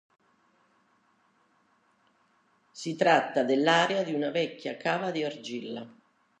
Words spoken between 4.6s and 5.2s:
cava